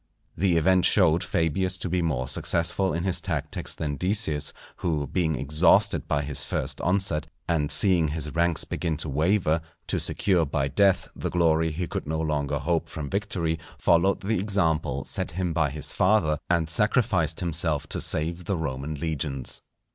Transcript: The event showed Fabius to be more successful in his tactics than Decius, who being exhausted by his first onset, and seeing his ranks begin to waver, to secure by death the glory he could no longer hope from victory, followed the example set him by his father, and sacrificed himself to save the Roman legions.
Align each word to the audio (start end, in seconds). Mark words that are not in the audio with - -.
The 0.35 0.57
event 0.57 0.85
showed 0.85 1.23
Fabius 1.23 1.77
to 1.77 1.87
be 1.87 2.01
more 2.01 2.27
successful 2.27 2.91
in 2.91 3.03
his 3.03 3.21
tactics 3.21 3.75
than 3.75 3.97
Decius, 3.97 4.51
who 4.77 5.05
being 5.05 5.35
exhausted 5.35 6.07
by 6.07 6.23
his 6.23 6.43
first 6.43 6.81
onset, 6.81 7.27
and 7.47 7.69
seeing 7.71 8.07
his 8.07 8.33
ranks 8.33 8.63
begin 8.63 8.97
to 8.97 9.09
waver, 9.09 9.61
to 9.85 9.99
secure 9.99 10.43
by 10.43 10.69
death 10.69 11.09
the 11.15 11.29
glory 11.29 11.69
he 11.69 11.85
could 11.85 12.07
no 12.07 12.19
longer 12.19 12.57
hope 12.57 12.89
from 12.89 13.11
victory, 13.11 13.59
followed 13.77 14.21
the 14.21 14.39
example 14.39 15.05
set 15.05 15.29
him 15.29 15.53
by 15.53 15.69
his 15.69 15.93
father, 15.93 16.39
and 16.49 16.67
sacrificed 16.67 17.39
himself 17.39 17.85
to 17.89 18.01
save 18.01 18.45
the 18.45 18.57
Roman 18.57 18.95
legions. 18.95 19.61